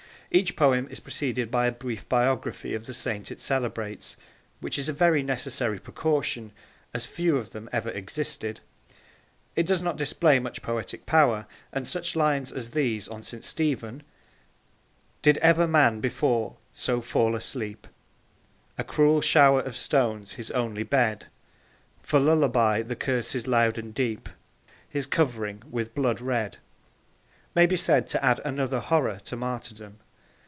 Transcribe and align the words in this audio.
Each 0.33 0.55
poem 0.55 0.87
is 0.89 1.01
preceded 1.01 1.51
by 1.51 1.67
a 1.67 1.73
brief 1.73 2.07
biography 2.07 2.73
of 2.73 2.85
the 2.85 2.93
Saint 2.93 3.31
it 3.33 3.41
celebrates 3.41 4.15
which 4.61 4.79
is 4.79 4.87
a 4.87 4.93
very 4.93 5.21
necessary 5.23 5.77
precaution, 5.77 6.53
as 6.93 7.05
few 7.05 7.35
of 7.35 7.49
them 7.49 7.67
ever 7.73 7.89
existed. 7.89 8.61
It 9.57 9.65
does 9.67 9.81
not 9.81 9.97
display 9.97 10.39
much 10.39 10.61
poetic 10.61 11.05
power, 11.05 11.47
and 11.73 11.85
such 11.85 12.15
lines 12.15 12.53
as 12.53 12.69
these 12.71 13.09
on 13.09 13.23
St. 13.23 13.43
Stephen, 13.43 14.03
Did 15.21 15.37
ever 15.39 15.67
man 15.67 15.99
before 15.99 16.55
so 16.71 17.01
fall 17.01 17.35
asleep? 17.35 17.85
A 18.77 18.85
cruel 18.85 19.19
shower 19.19 19.59
of 19.59 19.75
stones 19.75 20.35
his 20.35 20.49
only 20.51 20.83
bed, 20.83 21.25
For 22.03 22.21
lullaby 22.21 22.83
the 22.83 22.95
curses 22.95 23.47
loud 23.47 23.77
and 23.77 23.93
deep, 23.93 24.29
His 24.87 25.05
covering 25.07 25.61
with 25.69 25.93
blood 25.93 26.21
red 26.21 26.55
may 27.53 27.65
be 27.65 27.75
said 27.75 28.07
to 28.07 28.23
add 28.23 28.39
another 28.45 28.79
horror 28.79 29.19
to 29.25 29.35
martyrdom. 29.35 29.97